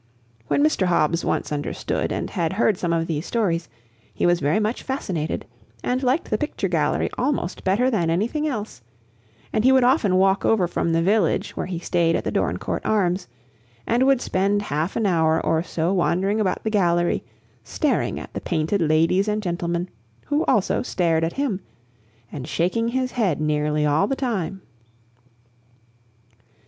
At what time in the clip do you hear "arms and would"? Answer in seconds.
12.83-14.21